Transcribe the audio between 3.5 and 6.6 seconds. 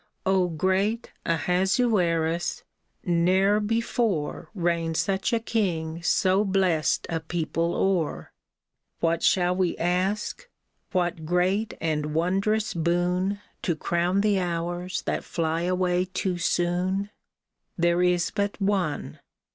before Reigned such a king so